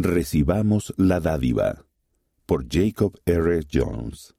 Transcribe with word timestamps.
Recibamos 0.00 0.94
la 0.96 1.18
dádiva 1.18 1.84
por 2.46 2.68
Jacob 2.70 3.18
R. 3.26 3.62
Jones. 3.68 4.36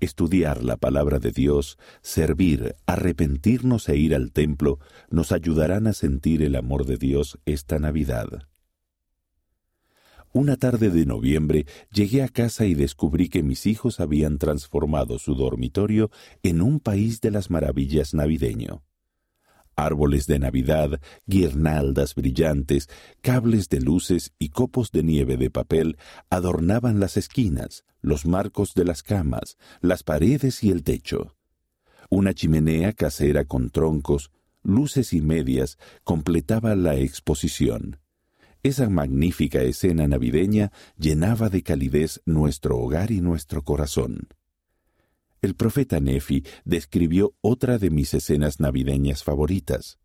Estudiar 0.00 0.64
la 0.64 0.76
palabra 0.76 1.20
de 1.20 1.30
Dios, 1.30 1.78
servir, 2.02 2.74
arrepentirnos 2.84 3.88
e 3.88 3.96
ir 3.96 4.16
al 4.16 4.32
templo 4.32 4.80
nos 5.10 5.30
ayudarán 5.30 5.86
a 5.86 5.92
sentir 5.92 6.42
el 6.42 6.56
amor 6.56 6.86
de 6.86 6.96
Dios 6.96 7.38
esta 7.46 7.78
Navidad. 7.78 8.48
Una 10.32 10.56
tarde 10.56 10.90
de 10.90 11.06
noviembre 11.06 11.66
llegué 11.92 12.24
a 12.24 12.28
casa 12.28 12.66
y 12.66 12.74
descubrí 12.74 13.28
que 13.28 13.44
mis 13.44 13.64
hijos 13.64 14.00
habían 14.00 14.38
transformado 14.38 15.20
su 15.20 15.36
dormitorio 15.36 16.10
en 16.42 16.62
un 16.62 16.80
país 16.80 17.20
de 17.20 17.30
las 17.30 17.48
maravillas 17.48 18.12
navideño. 18.12 18.82
Árboles 19.78 20.26
de 20.26 20.40
Navidad, 20.40 21.00
guirnaldas 21.26 22.16
brillantes, 22.16 22.88
cables 23.20 23.68
de 23.68 23.80
luces 23.80 24.32
y 24.36 24.48
copos 24.48 24.90
de 24.90 25.04
nieve 25.04 25.36
de 25.36 25.50
papel 25.50 25.96
adornaban 26.30 26.98
las 26.98 27.16
esquinas, 27.16 27.84
los 28.02 28.26
marcos 28.26 28.74
de 28.74 28.84
las 28.84 29.04
camas, 29.04 29.56
las 29.80 30.02
paredes 30.02 30.64
y 30.64 30.72
el 30.72 30.82
techo. 30.82 31.36
Una 32.10 32.34
chimenea 32.34 32.92
casera 32.92 33.44
con 33.44 33.70
troncos, 33.70 34.32
luces 34.64 35.12
y 35.12 35.20
medias 35.20 35.78
completaba 36.02 36.74
la 36.74 36.96
exposición. 36.96 38.00
Esa 38.64 38.88
magnífica 38.88 39.62
escena 39.62 40.08
navideña 40.08 40.72
llenaba 40.98 41.50
de 41.50 41.62
calidez 41.62 42.20
nuestro 42.26 42.78
hogar 42.78 43.12
y 43.12 43.20
nuestro 43.20 43.62
corazón. 43.62 44.26
El 45.40 45.54
profeta 45.54 46.00
Nefi 46.00 46.44
describió 46.64 47.34
otra 47.40 47.78
de 47.78 47.90
mis 47.90 48.12
escenas 48.14 48.58
navideñas 48.60 49.22
favoritas. 49.22 49.98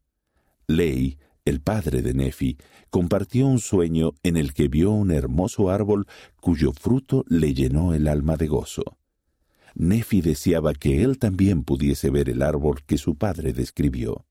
Ley, 0.68 1.18
el 1.46 1.62
padre 1.62 2.02
de 2.02 2.14
Nefi, 2.14 2.58
compartió 2.90 3.48
un 3.48 3.60
sueño 3.60 4.12
en 4.24 4.38
el 4.38 4.54
que 4.54 4.68
vio 4.68 4.92
un 4.92 5.12
hermoso 5.12 5.70
árbol 5.70 6.08
cuyo 6.40 6.72
fruto 6.72 7.26
le 7.28 7.54
llenó 7.54 7.94
el 7.94 8.08
alma 8.08 8.38
de 8.38 8.48
gozo. 8.48 8.98
Nefi 9.76 10.22
deseaba 10.22 10.74
que 10.74 11.04
él 11.04 11.18
también 11.18 11.64
pudiese 11.64 12.10
ver 12.12 12.30
el 12.30 12.44
árbol 12.44 12.84
que 12.86 12.98
su 12.98 13.16
padre 13.16 13.54
describió. 13.54 14.26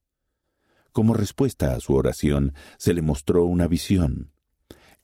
Como 0.93 1.15
respuesta 1.15 1.75
a 1.75 1.81
su 1.81 1.95
oración, 1.95 2.55
se 2.79 2.95
le 2.95 3.03
mostró 3.03 3.45
una 3.45 3.67
visión. 3.67 4.32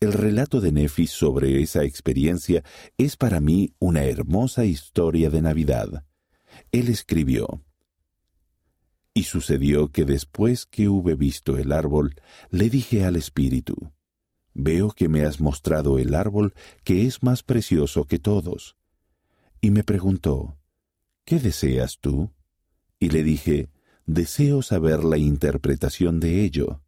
El 0.01 0.13
relato 0.13 0.61
de 0.61 0.71
Nefi 0.71 1.09
sobre 1.09 1.61
esa 1.61 1.83
experiencia 1.83 2.63
es 2.99 3.17
para 3.17 3.41
mí 3.41 3.75
una 3.81 4.05
hermosa 4.05 4.65
historia 4.65 5.29
de 5.29 5.43
Navidad. 5.43 6.05
Él 6.71 6.87
escribió, 6.87 7.65
Y 9.13 9.25
sucedió 9.25 9.91
que 9.91 10.05
después 10.05 10.67
que 10.67 10.89
hube 10.89 11.17
visto 11.17 11.59
el 11.59 11.73
árbol, 11.73 12.15
le 12.51 12.71
dije 12.71 13.05
al 13.05 13.17
Espíritu, 13.17 13.93
Veo 14.55 14.91
que 14.93 15.09
me 15.09 15.25
has 15.25 15.41
mostrado 15.41 15.99
el 15.99 16.15
árbol 16.15 16.55
que 16.85 17.05
es 17.05 17.25
más 17.25 17.43
precioso 17.43 18.05
que 18.05 18.21
todos. 18.21 18.77
Y 19.61 19.73
me 19.73 19.83
preguntó, 19.83 20.61
¿Qué 21.25 21.41
deseas 21.41 21.99
tú? 21.99 22.33
Y 23.01 23.11
le 23.11 23.25
dije, 23.25 23.69
Deseo 24.07 24.63
saber 24.63 25.03
la 25.03 25.19
interpretación 25.19 26.21
de 26.21 26.45
ello. 26.45 26.83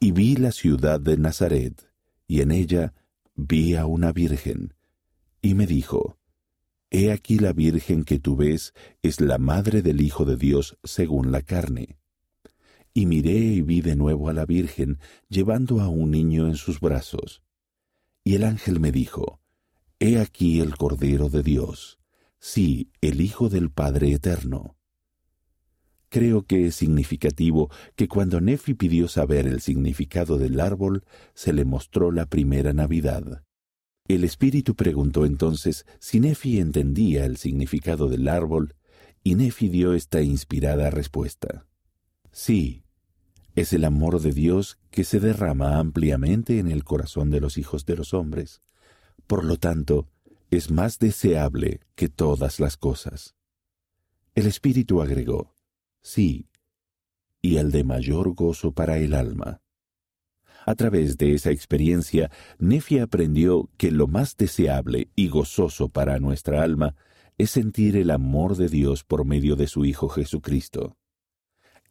Y 0.00 0.10
vi 0.10 0.34
la 0.34 0.50
ciudad 0.50 0.98
de 0.98 1.16
Nazaret, 1.16 1.89
y 2.30 2.42
en 2.42 2.52
ella 2.52 2.94
vi 3.34 3.74
a 3.74 3.86
una 3.86 4.12
virgen, 4.12 4.74
y 5.42 5.54
me 5.54 5.66
dijo, 5.66 6.16
He 6.88 7.10
aquí 7.10 7.40
la 7.40 7.52
virgen 7.52 8.04
que 8.04 8.20
tú 8.20 8.36
ves 8.36 8.72
es 9.02 9.20
la 9.20 9.36
madre 9.38 9.82
del 9.82 10.00
Hijo 10.00 10.24
de 10.24 10.36
Dios 10.36 10.78
según 10.84 11.32
la 11.32 11.42
carne. 11.42 11.98
Y 12.94 13.06
miré 13.06 13.32
y 13.32 13.62
vi 13.62 13.80
de 13.80 13.96
nuevo 13.96 14.28
a 14.28 14.32
la 14.32 14.46
virgen 14.46 15.00
llevando 15.28 15.80
a 15.80 15.88
un 15.88 16.12
niño 16.12 16.46
en 16.46 16.54
sus 16.54 16.78
brazos. 16.78 17.42
Y 18.22 18.36
el 18.36 18.44
ángel 18.44 18.78
me 18.78 18.92
dijo, 18.92 19.40
He 19.98 20.20
aquí 20.20 20.60
el 20.60 20.76
Cordero 20.76 21.30
de 21.30 21.42
Dios, 21.42 21.98
sí, 22.38 22.92
el 23.00 23.22
Hijo 23.22 23.48
del 23.48 23.72
Padre 23.72 24.12
Eterno. 24.12 24.76
Creo 26.10 26.42
que 26.42 26.66
es 26.66 26.74
significativo 26.74 27.70
que 27.94 28.08
cuando 28.08 28.40
Nefi 28.40 28.74
pidió 28.74 29.06
saber 29.06 29.46
el 29.46 29.60
significado 29.60 30.38
del 30.38 30.58
árbol, 30.58 31.04
se 31.34 31.52
le 31.52 31.64
mostró 31.64 32.10
la 32.10 32.26
primera 32.26 32.72
Navidad. 32.72 33.44
El 34.08 34.24
espíritu 34.24 34.74
preguntó 34.74 35.24
entonces 35.24 35.86
si 36.00 36.18
Nefi 36.18 36.58
entendía 36.58 37.24
el 37.26 37.36
significado 37.36 38.08
del 38.08 38.26
árbol, 38.26 38.74
y 39.22 39.36
Nefi 39.36 39.68
dio 39.68 39.94
esta 39.94 40.20
inspirada 40.20 40.90
respuesta. 40.90 41.66
Sí, 42.32 42.82
es 43.54 43.72
el 43.72 43.84
amor 43.84 44.20
de 44.20 44.32
Dios 44.32 44.78
que 44.90 45.04
se 45.04 45.20
derrama 45.20 45.78
ampliamente 45.78 46.58
en 46.58 46.72
el 46.72 46.82
corazón 46.82 47.30
de 47.30 47.40
los 47.40 47.56
hijos 47.56 47.86
de 47.86 47.94
los 47.96 48.14
hombres. 48.14 48.62
Por 49.28 49.44
lo 49.44 49.58
tanto, 49.58 50.08
es 50.50 50.72
más 50.72 50.98
deseable 50.98 51.80
que 51.94 52.08
todas 52.08 52.58
las 52.58 52.76
cosas. 52.76 53.36
El 54.34 54.46
espíritu 54.46 55.02
agregó, 55.02 55.54
sí, 56.02 56.46
y 57.42 57.56
el 57.56 57.70
de 57.70 57.84
mayor 57.84 58.34
gozo 58.34 58.72
para 58.72 58.98
el 58.98 59.14
alma. 59.14 59.60
A 60.66 60.74
través 60.74 61.16
de 61.16 61.34
esa 61.34 61.50
experiencia, 61.50 62.30
Nefi 62.58 62.98
aprendió 62.98 63.70
que 63.76 63.90
lo 63.90 64.06
más 64.06 64.36
deseable 64.36 65.08
y 65.16 65.28
gozoso 65.28 65.88
para 65.88 66.18
nuestra 66.18 66.62
alma 66.62 66.94
es 67.38 67.50
sentir 67.50 67.96
el 67.96 68.10
amor 68.10 68.56
de 68.56 68.68
Dios 68.68 69.02
por 69.02 69.24
medio 69.24 69.56
de 69.56 69.66
su 69.66 69.84
Hijo 69.84 70.08
Jesucristo. 70.08 70.96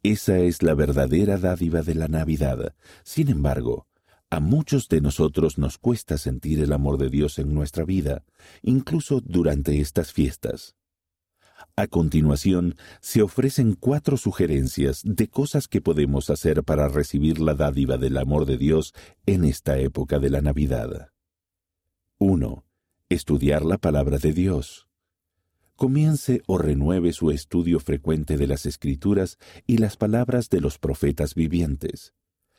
Esa 0.04 0.38
es 0.40 0.62
la 0.62 0.76
verdadera 0.76 1.38
dádiva 1.38 1.82
de 1.82 1.96
la 1.96 2.08
Navidad. 2.08 2.76
Sin 3.04 3.30
embargo, 3.30 3.88
a 4.30 4.40
muchos 4.40 4.88
de 4.88 5.02
nosotros 5.02 5.58
nos 5.58 5.80
cuesta 5.80 6.18
sentir 6.20 6.60
el 6.62 6.72
amor 6.72 7.00
de 7.00 7.10
Dios 7.10 7.40
en 7.40 7.54
nuestra 7.54 7.84
vida, 7.84 8.24
incluso 8.62 9.22
durante 9.22 9.80
estas 9.82 10.14
fiestas. 10.14 10.76
A 11.76 11.88
continuación, 11.88 12.76
se 13.02 13.22
ofrecen 13.22 13.74
cuatro 13.74 14.18
sugerencias 14.18 15.02
de 15.04 15.28
cosas 15.28 15.68
que 15.68 15.82
podemos 15.82 16.30
hacer 16.30 16.64
para 16.64 16.88
recibir 16.88 17.40
la 17.40 17.54
dádiva 17.54 17.98
del 17.98 18.18
amor 18.18 18.46
de 18.46 18.58
Dios 18.58 18.94
en 19.26 19.46
esta 19.46 19.78
época 19.78 20.20
de 20.20 20.30
la 20.30 20.42
Navidad. 20.42 21.12
1. 22.18 22.66
Estudiar 23.10 23.64
la 23.64 23.78
palabra 23.78 24.18
de 24.18 24.34
Dios. 24.34 24.88
Comience 25.76 26.42
o 26.46 26.58
renueve 26.58 27.14
su 27.14 27.32
estudio 27.32 27.80
frecuente 27.80 28.36
de 28.36 28.48
las 28.48 28.66
Escrituras 28.66 29.38
y 29.66 29.78
las 29.78 29.96
palabras 29.96 30.50
de 30.50 30.60
los 30.60 30.78
profetas 30.78 31.36
vivientes. 31.36 32.14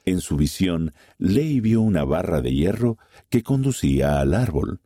En 0.07 0.23
su 0.23 0.37
visión, 0.37 0.95
Ley 1.19 1.61
vio 1.61 1.83
una 1.83 2.05
barra 2.05 2.41
de 2.41 2.55
hierro 2.55 2.97
que 3.29 3.43
conducía 3.43 4.19
al 4.21 4.33
árbol. 4.33 4.81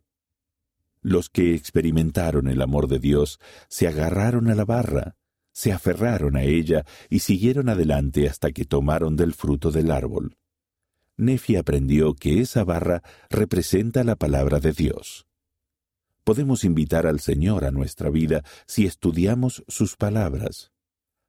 Los 1.05 1.29
que 1.29 1.53
experimentaron 1.53 2.47
el 2.47 2.63
amor 2.63 2.87
de 2.87 2.97
Dios 2.97 3.39
se 3.67 3.87
agarraron 3.87 4.49
a 4.49 4.55
la 4.55 4.65
barra, 4.65 5.17
se 5.51 5.71
aferraron 5.71 6.35
a 6.35 6.41
ella 6.41 6.83
y 7.11 7.19
siguieron 7.19 7.69
adelante 7.69 8.27
hasta 8.27 8.51
que 8.51 8.65
tomaron 8.65 9.15
del 9.15 9.35
fruto 9.35 9.69
del 9.69 9.91
árbol. 9.91 10.35
Nefi 11.15 11.57
aprendió 11.57 12.15
que 12.15 12.41
esa 12.41 12.63
barra 12.63 13.03
representa 13.29 14.03
la 14.03 14.15
palabra 14.15 14.59
de 14.59 14.71
Dios. 14.71 15.27
Podemos 16.23 16.63
invitar 16.63 17.05
al 17.05 17.19
Señor 17.19 17.65
a 17.65 17.71
nuestra 17.71 18.09
vida 18.09 18.43
si 18.65 18.87
estudiamos 18.87 19.63
sus 19.67 19.97
palabras. 19.97 20.71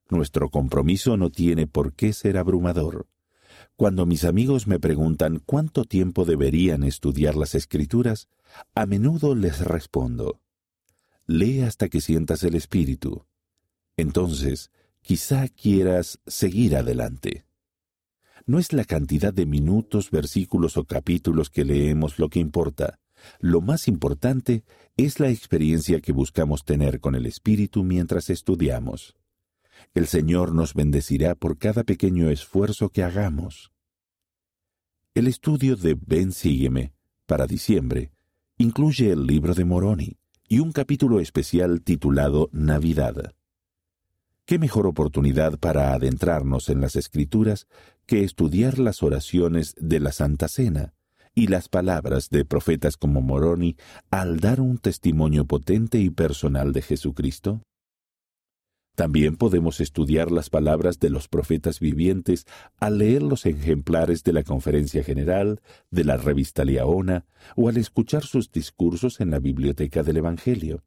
Nuestro 0.08 0.48
compromiso 0.48 1.18
no 1.18 1.28
tiene 1.28 1.66
por 1.66 1.92
qué 1.92 2.14
ser 2.14 2.38
abrumador. 2.38 3.08
Cuando 3.76 4.06
mis 4.06 4.24
amigos 4.24 4.66
me 4.66 4.80
preguntan 4.80 5.42
cuánto 5.44 5.84
tiempo 5.84 6.24
deberían 6.24 6.82
estudiar 6.82 7.36
las 7.36 7.54
escrituras, 7.54 8.26
a 8.74 8.86
menudo 8.86 9.34
les 9.34 9.60
respondo, 9.60 10.40
lee 11.26 11.60
hasta 11.60 11.90
que 11.90 12.00
sientas 12.00 12.42
el 12.42 12.54
Espíritu. 12.54 13.26
Entonces, 13.98 14.70
quizá 15.02 15.48
quieras 15.48 16.20
seguir 16.26 16.74
adelante. 16.74 17.44
No 18.46 18.58
es 18.58 18.72
la 18.72 18.84
cantidad 18.84 19.34
de 19.34 19.44
minutos, 19.44 20.10
versículos 20.10 20.78
o 20.78 20.84
capítulos 20.84 21.50
que 21.50 21.64
leemos 21.64 22.18
lo 22.18 22.30
que 22.30 22.38
importa. 22.38 22.98
Lo 23.40 23.60
más 23.60 23.88
importante 23.88 24.64
es 24.96 25.20
la 25.20 25.28
experiencia 25.28 26.00
que 26.00 26.12
buscamos 26.12 26.64
tener 26.64 26.98
con 27.00 27.14
el 27.14 27.26
Espíritu 27.26 27.84
mientras 27.84 28.30
estudiamos. 28.30 29.16
El 29.94 30.06
Señor 30.06 30.54
nos 30.54 30.74
bendecirá 30.74 31.34
por 31.34 31.58
cada 31.58 31.84
pequeño 31.84 32.30
esfuerzo 32.30 32.90
que 32.90 33.02
hagamos. 33.02 33.72
El 35.14 35.26
estudio 35.26 35.76
de 35.76 35.96
Ven 35.98 36.32
Sígueme, 36.32 36.92
para 37.26 37.46
diciembre, 37.46 38.12
incluye 38.58 39.10
el 39.10 39.26
libro 39.26 39.54
de 39.54 39.64
Moroni 39.64 40.18
y 40.48 40.60
un 40.60 40.72
capítulo 40.72 41.20
especial 41.20 41.82
titulado 41.82 42.48
Navidad. 42.52 43.34
¿Qué 44.44 44.58
mejor 44.58 44.86
oportunidad 44.86 45.58
para 45.58 45.92
adentrarnos 45.92 46.68
en 46.68 46.80
las 46.80 46.94
Escrituras 46.94 47.66
que 48.06 48.22
estudiar 48.22 48.78
las 48.78 49.02
oraciones 49.02 49.74
de 49.76 49.98
la 49.98 50.12
Santa 50.12 50.46
Cena 50.46 50.94
y 51.34 51.48
las 51.48 51.68
palabras 51.68 52.30
de 52.30 52.44
profetas 52.44 52.96
como 52.96 53.20
Moroni 53.22 53.76
al 54.10 54.38
dar 54.38 54.60
un 54.60 54.78
testimonio 54.78 55.46
potente 55.46 55.98
y 55.98 56.10
personal 56.10 56.72
de 56.72 56.82
Jesucristo? 56.82 57.62
También 58.96 59.36
podemos 59.36 59.80
estudiar 59.80 60.32
las 60.32 60.48
palabras 60.48 60.98
de 60.98 61.10
los 61.10 61.28
profetas 61.28 61.80
vivientes 61.80 62.46
al 62.78 62.96
leer 62.96 63.22
los 63.22 63.44
ejemplares 63.44 64.24
de 64.24 64.32
la 64.32 64.42
Conferencia 64.42 65.04
General, 65.04 65.60
de 65.90 66.04
la 66.04 66.16
revista 66.16 66.64
Liaona 66.64 67.26
o 67.56 67.68
al 67.68 67.76
escuchar 67.76 68.24
sus 68.24 68.50
discursos 68.50 69.20
en 69.20 69.30
la 69.30 69.38
biblioteca 69.38 70.02
del 70.02 70.16
Evangelio. 70.16 70.82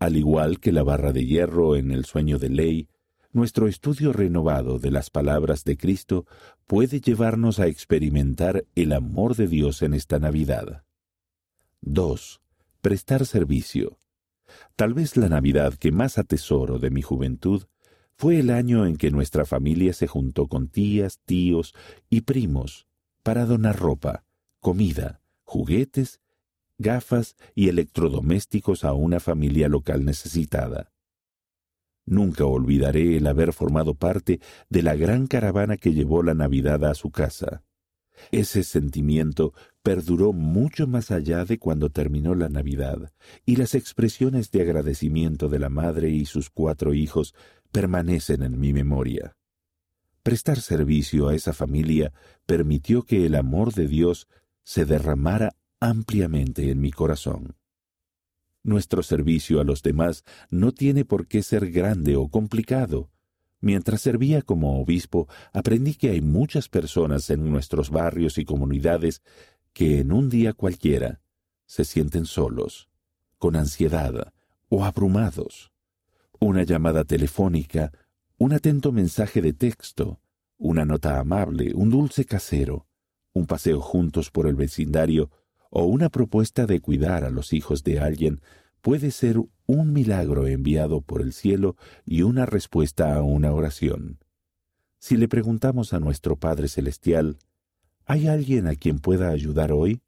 Al 0.00 0.16
igual 0.16 0.58
que 0.58 0.72
la 0.72 0.82
barra 0.82 1.12
de 1.12 1.24
hierro 1.24 1.76
en 1.76 1.92
el 1.92 2.04
sueño 2.04 2.40
de 2.40 2.48
ley, 2.48 2.88
nuestro 3.30 3.68
estudio 3.68 4.12
renovado 4.12 4.80
de 4.80 4.90
las 4.90 5.10
palabras 5.10 5.62
de 5.62 5.76
Cristo 5.76 6.26
puede 6.66 7.00
llevarnos 7.00 7.60
a 7.60 7.68
experimentar 7.68 8.66
el 8.74 8.92
amor 8.92 9.36
de 9.36 9.46
Dios 9.46 9.82
en 9.82 9.94
esta 9.94 10.18
Navidad. 10.18 10.82
2. 11.80 12.40
Prestar 12.80 13.24
servicio. 13.24 14.00
Tal 14.76 14.94
vez 14.94 15.16
la 15.16 15.28
Navidad 15.28 15.74
que 15.74 15.92
más 15.92 16.18
atesoro 16.18 16.78
de 16.78 16.90
mi 16.90 17.02
juventud 17.02 17.64
fue 18.16 18.38
el 18.38 18.50
año 18.50 18.86
en 18.86 18.96
que 18.96 19.10
nuestra 19.10 19.44
familia 19.44 19.92
se 19.92 20.06
juntó 20.06 20.46
con 20.46 20.68
tías, 20.68 21.20
tíos 21.24 21.74
y 22.10 22.22
primos 22.22 22.86
para 23.22 23.46
donar 23.46 23.78
ropa, 23.78 24.24
comida, 24.60 25.20
juguetes, 25.42 26.20
gafas 26.78 27.36
y 27.54 27.68
electrodomésticos 27.68 28.84
a 28.84 28.92
una 28.92 29.20
familia 29.20 29.68
local 29.68 30.04
necesitada. 30.04 30.92
Nunca 32.06 32.44
olvidaré 32.44 33.16
el 33.16 33.26
haber 33.26 33.52
formado 33.52 33.94
parte 33.94 34.40
de 34.68 34.82
la 34.82 34.94
gran 34.94 35.26
caravana 35.26 35.76
que 35.76 35.94
llevó 35.94 36.22
la 36.22 36.34
Navidad 36.34 36.84
a 36.84 36.94
su 36.94 37.10
casa. 37.10 37.62
Ese 38.30 38.62
sentimiento 38.62 39.52
perduró 39.82 40.32
mucho 40.32 40.86
más 40.86 41.10
allá 41.10 41.44
de 41.44 41.58
cuando 41.58 41.90
terminó 41.90 42.34
la 42.34 42.48
Navidad, 42.48 43.12
y 43.44 43.56
las 43.56 43.74
expresiones 43.74 44.50
de 44.50 44.62
agradecimiento 44.62 45.48
de 45.48 45.58
la 45.58 45.68
madre 45.68 46.10
y 46.10 46.26
sus 46.26 46.50
cuatro 46.50 46.94
hijos 46.94 47.34
permanecen 47.70 48.42
en 48.42 48.58
mi 48.58 48.72
memoria. 48.72 49.36
Prestar 50.22 50.60
servicio 50.60 51.28
a 51.28 51.34
esa 51.34 51.52
familia 51.52 52.12
permitió 52.46 53.02
que 53.02 53.26
el 53.26 53.34
amor 53.34 53.74
de 53.74 53.86
Dios 53.88 54.26
se 54.62 54.86
derramara 54.86 55.54
ampliamente 55.80 56.70
en 56.70 56.80
mi 56.80 56.90
corazón. 56.90 57.56
Nuestro 58.62 59.02
servicio 59.02 59.60
a 59.60 59.64
los 59.64 59.82
demás 59.82 60.24
no 60.48 60.72
tiene 60.72 61.04
por 61.04 61.26
qué 61.26 61.42
ser 61.42 61.70
grande 61.70 62.16
o 62.16 62.28
complicado. 62.28 63.10
Mientras 63.64 64.02
servía 64.02 64.42
como 64.42 64.78
obispo, 64.78 65.26
aprendí 65.54 65.94
que 65.94 66.10
hay 66.10 66.20
muchas 66.20 66.68
personas 66.68 67.30
en 67.30 67.50
nuestros 67.50 67.88
barrios 67.88 68.36
y 68.36 68.44
comunidades 68.44 69.22
que 69.72 70.00
en 70.00 70.12
un 70.12 70.28
día 70.28 70.52
cualquiera 70.52 71.22
se 71.64 71.86
sienten 71.86 72.26
solos, 72.26 72.90
con 73.38 73.56
ansiedad 73.56 74.34
o 74.68 74.84
abrumados. 74.84 75.72
Una 76.38 76.62
llamada 76.62 77.04
telefónica, 77.04 77.90
un 78.36 78.52
atento 78.52 78.92
mensaje 78.92 79.40
de 79.40 79.54
texto, 79.54 80.20
una 80.58 80.84
nota 80.84 81.18
amable, 81.18 81.72
un 81.74 81.88
dulce 81.88 82.26
casero, 82.26 82.86
un 83.32 83.46
paseo 83.46 83.80
juntos 83.80 84.30
por 84.30 84.46
el 84.46 84.56
vecindario 84.56 85.30
o 85.70 85.84
una 85.84 86.10
propuesta 86.10 86.66
de 86.66 86.80
cuidar 86.80 87.24
a 87.24 87.30
los 87.30 87.54
hijos 87.54 87.82
de 87.82 87.98
alguien 87.98 88.42
puede 88.84 89.12
ser 89.12 89.38
un 89.64 89.94
milagro 89.94 90.46
enviado 90.46 91.00
por 91.00 91.22
el 91.22 91.32
cielo 91.32 91.74
y 92.04 92.20
una 92.20 92.44
respuesta 92.44 93.14
a 93.14 93.22
una 93.22 93.50
oración. 93.50 94.18
Si 94.98 95.16
le 95.16 95.26
preguntamos 95.26 95.94
a 95.94 96.00
nuestro 96.00 96.36
Padre 96.36 96.68
Celestial, 96.68 97.38
¿hay 98.04 98.26
alguien 98.26 98.66
a 98.66 98.74
quien 98.74 98.98
pueda 98.98 99.30
ayudar 99.30 99.72
hoy? 99.72 100.02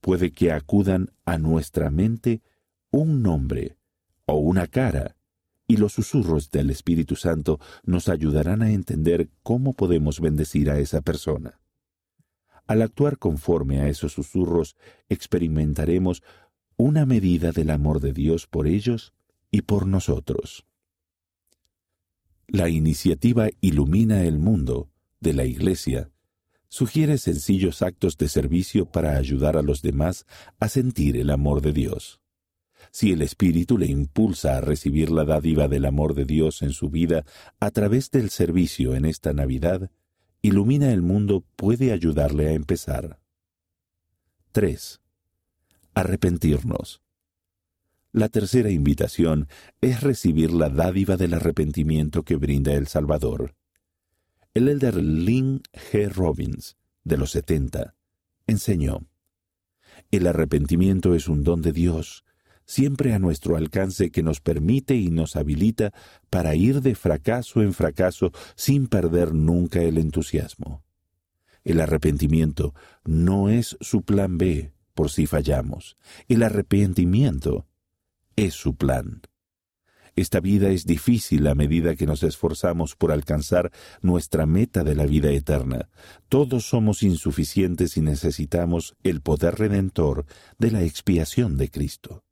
Puede 0.00 0.32
que 0.32 0.50
acudan 0.50 1.12
a 1.24 1.38
nuestra 1.38 1.88
mente 1.90 2.42
un 2.90 3.22
nombre 3.22 3.76
o 4.26 4.38
una 4.38 4.66
cara, 4.66 5.14
y 5.68 5.76
los 5.76 5.92
susurros 5.92 6.50
del 6.50 6.70
Espíritu 6.70 7.14
Santo 7.14 7.60
nos 7.84 8.08
ayudarán 8.08 8.62
a 8.62 8.72
entender 8.72 9.30
cómo 9.44 9.72
podemos 9.72 10.18
bendecir 10.18 10.68
a 10.68 10.80
esa 10.80 11.00
persona. 11.00 11.60
Al 12.66 12.80
actuar 12.80 13.18
conforme 13.18 13.80
a 13.80 13.88
esos 13.88 14.12
susurros, 14.14 14.74
experimentaremos 15.08 16.22
una 16.76 17.06
medida 17.06 17.52
del 17.52 17.70
amor 17.70 18.00
de 18.00 18.12
Dios 18.12 18.46
por 18.46 18.66
ellos 18.66 19.12
y 19.50 19.62
por 19.62 19.86
nosotros. 19.86 20.66
La 22.46 22.68
iniciativa 22.68 23.48
Ilumina 23.60 24.24
el 24.24 24.38
Mundo 24.38 24.90
de 25.20 25.32
la 25.32 25.44
Iglesia 25.44 26.10
sugiere 26.68 27.18
sencillos 27.18 27.82
actos 27.82 28.18
de 28.18 28.28
servicio 28.28 28.86
para 28.86 29.16
ayudar 29.16 29.56
a 29.56 29.62
los 29.62 29.80
demás 29.82 30.26
a 30.58 30.68
sentir 30.68 31.16
el 31.16 31.30
amor 31.30 31.62
de 31.62 31.72
Dios. 31.72 32.20
Si 32.90 33.12
el 33.12 33.22
Espíritu 33.22 33.78
le 33.78 33.86
impulsa 33.86 34.58
a 34.58 34.60
recibir 34.60 35.10
la 35.10 35.24
dádiva 35.24 35.68
del 35.68 35.86
amor 35.86 36.14
de 36.14 36.24
Dios 36.24 36.62
en 36.62 36.72
su 36.72 36.90
vida 36.90 37.24
a 37.60 37.70
través 37.70 38.10
del 38.10 38.30
servicio 38.30 38.94
en 38.94 39.04
esta 39.04 39.32
Navidad, 39.32 39.90
Ilumina 40.42 40.92
el 40.92 41.00
Mundo 41.00 41.44
puede 41.56 41.92
ayudarle 41.92 42.48
a 42.48 42.52
empezar. 42.52 43.20
3 44.52 45.00
arrepentirnos. 45.94 47.02
La 48.12 48.28
tercera 48.28 48.70
invitación 48.70 49.48
es 49.80 50.02
recibir 50.02 50.52
la 50.52 50.68
dádiva 50.68 51.16
del 51.16 51.34
arrepentimiento 51.34 52.22
que 52.22 52.36
brinda 52.36 52.72
el 52.74 52.86
Salvador. 52.86 53.56
El 54.54 54.68
elder 54.68 54.96
Lynn 54.96 55.62
G. 55.72 56.08
Robbins, 56.12 56.76
de 57.02 57.16
los 57.16 57.32
setenta, 57.32 57.96
enseñó, 58.46 59.06
El 60.10 60.26
arrepentimiento 60.28 61.14
es 61.14 61.28
un 61.28 61.42
don 61.42 61.60
de 61.60 61.72
Dios, 61.72 62.24
siempre 62.66 63.14
a 63.14 63.18
nuestro 63.18 63.56
alcance 63.56 64.10
que 64.10 64.22
nos 64.22 64.40
permite 64.40 64.94
y 64.96 65.10
nos 65.10 65.36
habilita 65.36 65.92
para 66.30 66.54
ir 66.54 66.82
de 66.82 66.94
fracaso 66.94 67.62
en 67.62 67.72
fracaso 67.72 68.32
sin 68.54 68.86
perder 68.86 69.34
nunca 69.34 69.82
el 69.82 69.98
entusiasmo. 69.98 70.84
El 71.64 71.80
arrepentimiento 71.80 72.74
no 73.04 73.48
es 73.48 73.76
su 73.80 74.02
plan 74.02 74.38
B, 74.38 74.73
por 74.94 75.10
si 75.10 75.26
fallamos. 75.26 75.96
El 76.28 76.42
arrepentimiento 76.42 77.66
es 78.36 78.54
su 78.54 78.76
plan. 78.76 79.22
Esta 80.16 80.38
vida 80.38 80.68
es 80.70 80.86
difícil 80.86 81.46
a 81.48 81.56
medida 81.56 81.96
que 81.96 82.06
nos 82.06 82.22
esforzamos 82.22 82.94
por 82.94 83.10
alcanzar 83.10 83.72
nuestra 84.00 84.46
meta 84.46 84.84
de 84.84 84.94
la 84.94 85.06
vida 85.06 85.30
eterna. 85.30 85.88
Todos 86.28 86.66
somos 86.66 87.02
insuficientes 87.02 87.96
y 87.96 88.00
necesitamos 88.00 88.94
el 89.02 89.22
poder 89.22 89.56
redentor 89.56 90.24
de 90.58 90.70
la 90.70 90.82
expiación 90.82 91.56
de 91.56 91.68
Cristo. 91.68 92.22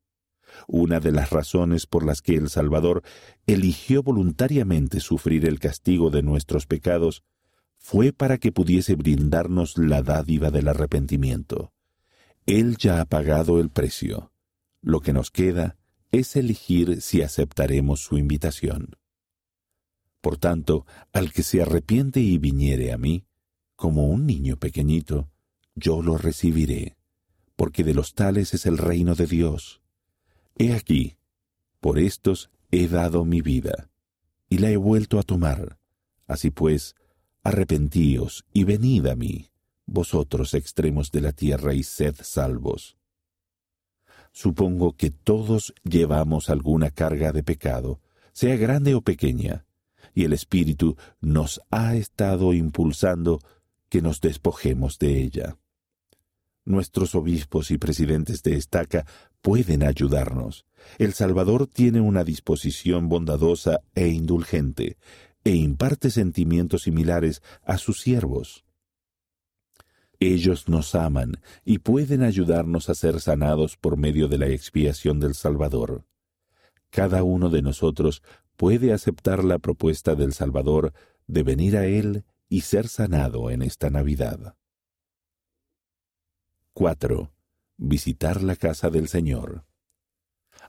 Una 0.68 1.00
de 1.00 1.10
las 1.10 1.30
razones 1.30 1.86
por 1.86 2.04
las 2.04 2.22
que 2.22 2.36
el 2.36 2.50
Salvador 2.50 3.02
eligió 3.46 4.02
voluntariamente 4.04 5.00
sufrir 5.00 5.46
el 5.46 5.58
castigo 5.58 6.10
de 6.10 6.22
nuestros 6.22 6.66
pecados 6.66 7.24
fue 7.78 8.12
para 8.12 8.38
que 8.38 8.52
pudiese 8.52 8.94
brindarnos 8.94 9.76
la 9.76 10.02
dádiva 10.02 10.50
del 10.50 10.68
arrepentimiento. 10.68 11.72
Él 12.46 12.76
ya 12.76 13.00
ha 13.00 13.04
pagado 13.04 13.60
el 13.60 13.70
precio. 13.70 14.32
Lo 14.80 15.00
que 15.00 15.12
nos 15.12 15.30
queda 15.30 15.76
es 16.10 16.34
elegir 16.34 17.00
si 17.00 17.22
aceptaremos 17.22 18.00
su 18.00 18.18
invitación. 18.18 18.96
Por 20.20 20.38
tanto, 20.38 20.84
al 21.12 21.32
que 21.32 21.44
se 21.44 21.62
arrepiente 21.62 22.20
y 22.20 22.38
viniere 22.38 22.92
a 22.92 22.98
mí, 22.98 23.24
como 23.76 24.06
un 24.08 24.26
niño 24.26 24.56
pequeñito, 24.56 25.30
yo 25.74 26.02
lo 26.02 26.18
recibiré, 26.18 26.96
porque 27.54 27.84
de 27.84 27.94
los 27.94 28.14
tales 28.14 28.54
es 28.54 28.66
el 28.66 28.76
reino 28.76 29.14
de 29.14 29.26
Dios. 29.26 29.80
He 30.58 30.74
aquí, 30.74 31.16
por 31.80 31.98
estos 31.98 32.50
he 32.70 32.88
dado 32.88 33.24
mi 33.24 33.40
vida, 33.40 33.88
y 34.48 34.58
la 34.58 34.70
he 34.70 34.76
vuelto 34.76 35.18
a 35.18 35.22
tomar. 35.22 35.78
Así 36.26 36.50
pues, 36.50 36.96
arrepentíos 37.42 38.44
y 38.52 38.64
venid 38.64 39.06
a 39.06 39.16
mí 39.16 39.51
vosotros 39.86 40.54
extremos 40.54 41.10
de 41.10 41.20
la 41.20 41.32
tierra 41.32 41.74
y 41.74 41.82
sed 41.82 42.14
salvos. 42.20 42.96
Supongo 44.32 44.96
que 44.96 45.10
todos 45.10 45.74
llevamos 45.84 46.48
alguna 46.48 46.90
carga 46.90 47.32
de 47.32 47.42
pecado, 47.42 48.00
sea 48.32 48.56
grande 48.56 48.94
o 48.94 49.02
pequeña, 49.02 49.66
y 50.14 50.24
el 50.24 50.32
Espíritu 50.32 50.96
nos 51.20 51.60
ha 51.70 51.94
estado 51.96 52.54
impulsando 52.54 53.40
que 53.88 54.00
nos 54.00 54.20
despojemos 54.20 54.98
de 54.98 55.22
ella. 55.22 55.58
Nuestros 56.64 57.14
obispos 57.14 57.70
y 57.70 57.78
presidentes 57.78 58.42
de 58.42 58.56
estaca 58.56 59.04
pueden 59.42 59.82
ayudarnos. 59.82 60.64
El 60.98 61.12
Salvador 61.12 61.66
tiene 61.66 62.00
una 62.00 62.24
disposición 62.24 63.08
bondadosa 63.08 63.80
e 63.94 64.08
indulgente, 64.08 64.96
e 65.44 65.56
imparte 65.56 66.10
sentimientos 66.10 66.82
similares 66.82 67.42
a 67.64 67.78
sus 67.78 68.00
siervos. 68.00 68.64
Ellos 70.24 70.68
nos 70.68 70.94
aman 70.94 71.40
y 71.64 71.78
pueden 71.78 72.22
ayudarnos 72.22 72.88
a 72.88 72.94
ser 72.94 73.20
sanados 73.20 73.76
por 73.76 73.96
medio 73.96 74.28
de 74.28 74.38
la 74.38 74.46
expiación 74.46 75.18
del 75.18 75.34
Salvador. 75.34 76.04
Cada 76.90 77.24
uno 77.24 77.50
de 77.50 77.60
nosotros 77.60 78.22
puede 78.56 78.92
aceptar 78.92 79.42
la 79.42 79.58
propuesta 79.58 80.14
del 80.14 80.32
Salvador 80.32 80.92
de 81.26 81.42
venir 81.42 81.76
a 81.76 81.86
Él 81.86 82.24
y 82.48 82.60
ser 82.60 82.86
sanado 82.86 83.50
en 83.50 83.62
esta 83.62 83.90
Navidad. 83.90 84.54
4. 86.74 87.32
Visitar 87.78 88.44
la 88.44 88.54
casa 88.54 88.90
del 88.90 89.08
Señor. 89.08 89.64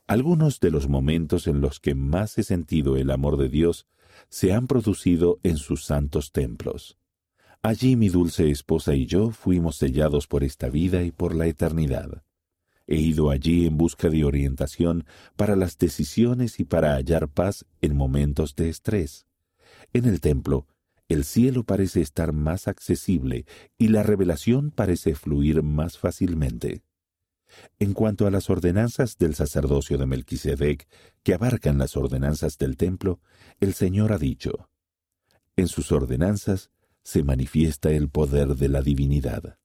Algunos 0.08 0.62
de 0.62 0.72
los 0.72 0.90
momentos 0.90 1.46
en 1.46 1.62
los 1.62 1.80
que 1.80 1.94
más 1.94 2.40
he 2.40 2.44
sentido 2.44 2.98
el 2.98 3.12
amor 3.12 3.38
de 3.38 3.50
Dios 3.50 3.86
se 4.30 4.52
han 4.52 4.66
producido 4.66 5.40
en 5.44 5.58
sus 5.58 5.86
santos 5.86 6.32
templos. 6.32 6.98
Allí 7.66 7.96
mi 7.96 8.10
dulce 8.10 8.52
esposa 8.52 8.94
y 8.94 9.06
yo 9.06 9.32
fuimos 9.32 9.78
sellados 9.78 10.28
por 10.28 10.44
esta 10.44 10.68
vida 10.70 11.04
y 11.04 11.12
por 11.12 11.34
la 11.34 11.48
eternidad. 11.48 12.22
He 12.88 12.98
ido 12.98 13.30
allí 13.30 13.66
en 13.66 13.78
busca 13.78 14.10
de 14.10 14.26
orientación 14.26 15.06
para 15.38 15.56
las 15.56 15.78
decisiones 15.78 16.60
y 16.60 16.66
para 16.66 16.96
hallar 16.96 17.30
paz 17.30 17.66
en 17.80 17.96
momentos 17.96 18.58
de 18.58 18.68
estrés. 18.68 19.28
En 19.94 20.04
el 20.04 20.20
templo, 20.20 20.68
el 21.08 21.24
cielo 21.24 21.64
parece 21.64 22.02
estar 22.02 22.34
más 22.34 22.68
accesible 22.68 23.46
y 23.78 23.88
la 23.88 24.04
revelación 24.04 24.70
parece 24.70 25.16
fluir 25.16 25.64
más 25.64 25.98
fácilmente. 25.98 26.84
En 27.80 27.94
cuanto 27.94 28.28
a 28.28 28.32
las 28.32 28.50
ordenanzas 28.50 29.18
del 29.18 29.36
sacerdocio 29.36 29.98
de 29.98 30.06
Melquisedec, 30.06 30.90
que 31.24 31.34
abarcan 31.34 31.78
las 31.78 31.96
ordenanzas 31.96 32.58
del 32.58 32.76
templo, 32.76 33.22
el 33.62 33.74
Señor 33.74 34.12
ha 34.12 34.18
dicho, 34.18 34.68
en 35.56 35.70
sus 35.70 35.94
ordenanzas 35.94 36.70
se 37.04 37.24
manifiesta 37.24 37.92
el 37.92 38.10
poder 38.10 38.56
de 38.56 38.70
la 38.70 38.82
divinidad. 38.82 39.58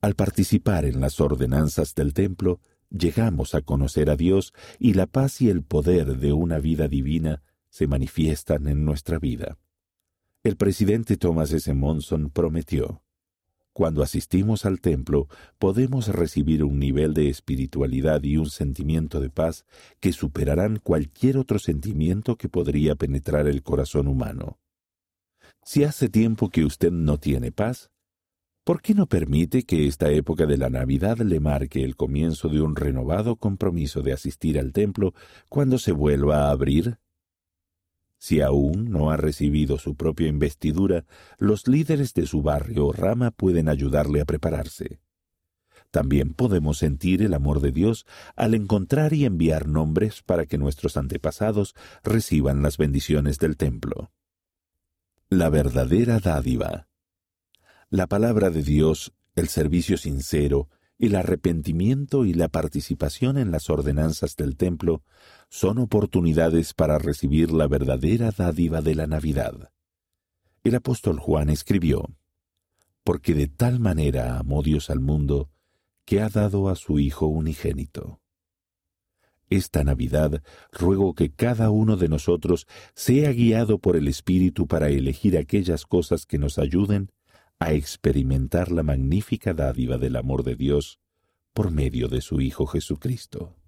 Al 0.00 0.14
participar 0.14 0.84
en 0.84 1.00
las 1.00 1.20
ordenanzas 1.20 1.94
del 1.94 2.14
templo, 2.14 2.60
llegamos 2.90 3.54
a 3.54 3.62
conocer 3.62 4.10
a 4.10 4.16
Dios 4.16 4.52
y 4.78 4.94
la 4.94 5.06
paz 5.06 5.40
y 5.40 5.48
el 5.48 5.62
poder 5.62 6.18
de 6.18 6.32
una 6.32 6.58
vida 6.58 6.88
divina 6.88 7.42
se 7.70 7.86
manifiestan 7.86 8.68
en 8.68 8.84
nuestra 8.84 9.18
vida. 9.18 9.58
El 10.42 10.56
presidente 10.56 11.16
Thomas 11.16 11.52
S. 11.52 11.72
Monson 11.72 12.30
prometió, 12.30 13.02
cuando 13.72 14.02
asistimos 14.02 14.66
al 14.66 14.80
templo 14.80 15.28
podemos 15.58 16.08
recibir 16.08 16.62
un 16.62 16.78
nivel 16.78 17.14
de 17.14 17.30
espiritualidad 17.30 18.22
y 18.22 18.36
un 18.36 18.50
sentimiento 18.50 19.18
de 19.20 19.30
paz 19.30 19.64
que 19.98 20.12
superarán 20.12 20.78
cualquier 20.78 21.38
otro 21.38 21.58
sentimiento 21.58 22.36
que 22.36 22.50
podría 22.50 22.96
penetrar 22.96 23.46
el 23.46 23.62
corazón 23.62 24.08
humano. 24.08 24.58
Si 25.64 25.84
hace 25.84 26.08
tiempo 26.08 26.50
que 26.50 26.64
usted 26.64 26.90
no 26.90 27.18
tiene 27.18 27.52
paz, 27.52 27.90
¿por 28.64 28.82
qué 28.82 28.94
no 28.94 29.06
permite 29.06 29.62
que 29.62 29.86
esta 29.86 30.10
época 30.10 30.44
de 30.46 30.56
la 30.56 30.70
Navidad 30.70 31.18
le 31.18 31.38
marque 31.38 31.84
el 31.84 31.94
comienzo 31.94 32.48
de 32.48 32.60
un 32.60 32.74
renovado 32.74 33.36
compromiso 33.36 34.02
de 34.02 34.12
asistir 34.12 34.58
al 34.58 34.72
templo 34.72 35.14
cuando 35.48 35.78
se 35.78 35.92
vuelva 35.92 36.48
a 36.48 36.50
abrir? 36.50 36.98
Si 38.18 38.40
aún 38.40 38.90
no 38.90 39.10
ha 39.10 39.16
recibido 39.16 39.78
su 39.78 39.94
propia 39.94 40.28
investidura, 40.28 41.04
los 41.38 41.68
líderes 41.68 42.12
de 42.14 42.26
su 42.26 42.42
barrio 42.42 42.86
o 42.86 42.92
rama 42.92 43.30
pueden 43.30 43.68
ayudarle 43.68 44.20
a 44.20 44.24
prepararse. 44.24 45.00
También 45.92 46.32
podemos 46.32 46.78
sentir 46.78 47.22
el 47.22 47.34
amor 47.34 47.60
de 47.60 47.70
Dios 47.70 48.06
al 48.34 48.54
encontrar 48.54 49.12
y 49.12 49.26
enviar 49.26 49.68
nombres 49.68 50.22
para 50.22 50.46
que 50.46 50.58
nuestros 50.58 50.96
antepasados 50.96 51.74
reciban 52.02 52.62
las 52.62 52.78
bendiciones 52.78 53.38
del 53.38 53.56
templo. 53.56 54.10
La 55.34 55.48
verdadera 55.48 56.18
dádiva. 56.18 56.88
La 57.88 58.06
palabra 58.06 58.50
de 58.50 58.62
Dios, 58.62 59.14
el 59.34 59.48
servicio 59.48 59.96
sincero, 59.96 60.68
el 60.98 61.14
arrepentimiento 61.14 62.26
y 62.26 62.34
la 62.34 62.48
participación 62.48 63.38
en 63.38 63.50
las 63.50 63.70
ordenanzas 63.70 64.36
del 64.36 64.58
templo 64.58 65.02
son 65.48 65.78
oportunidades 65.78 66.74
para 66.74 66.98
recibir 66.98 67.50
la 67.50 67.66
verdadera 67.66 68.30
dádiva 68.30 68.82
de 68.82 68.94
la 68.94 69.06
Navidad. 69.06 69.72
El 70.64 70.74
apóstol 70.74 71.18
Juan 71.18 71.48
escribió, 71.48 72.14
Porque 73.02 73.32
de 73.32 73.48
tal 73.48 73.80
manera 73.80 74.38
amó 74.38 74.62
Dios 74.62 74.90
al 74.90 75.00
mundo, 75.00 75.48
que 76.04 76.20
ha 76.20 76.28
dado 76.28 76.68
a 76.68 76.76
su 76.76 76.98
Hijo 76.98 77.24
unigénito. 77.24 78.21
Esta 79.52 79.84
Navidad 79.84 80.42
ruego 80.72 81.12
que 81.12 81.30
cada 81.30 81.68
uno 81.68 81.98
de 81.98 82.08
nosotros 82.08 82.66
sea 82.94 83.32
guiado 83.32 83.78
por 83.78 83.96
el 83.96 84.08
Espíritu 84.08 84.66
para 84.66 84.88
elegir 84.88 85.36
aquellas 85.36 85.84
cosas 85.84 86.24
que 86.24 86.38
nos 86.38 86.56
ayuden 86.58 87.12
a 87.58 87.74
experimentar 87.74 88.72
la 88.72 88.82
magnífica 88.82 89.52
dádiva 89.52 89.98
del 89.98 90.16
amor 90.16 90.42
de 90.42 90.56
Dios 90.56 91.00
por 91.52 91.70
medio 91.70 92.08
de 92.08 92.22
su 92.22 92.40
Hijo 92.40 92.64
Jesucristo. 92.64 93.61